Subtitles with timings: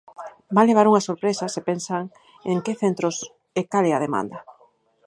[0.55, 2.03] Van levar unha sorpresa se pensan
[2.51, 3.15] en que centros
[3.59, 4.37] e cal é a demanda.